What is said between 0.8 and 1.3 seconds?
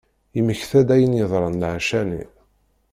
ayen